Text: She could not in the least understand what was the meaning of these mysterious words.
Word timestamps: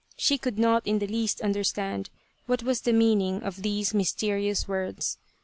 She 0.17 0.39
could 0.39 0.57
not 0.57 0.81
in 0.87 0.97
the 0.97 1.05
least 1.05 1.41
understand 1.41 2.09
what 2.47 2.63
was 2.63 2.81
the 2.81 2.91
meaning 2.91 3.43
of 3.43 3.61
these 3.61 3.93
mysterious 3.93 4.67
words. 4.67 5.19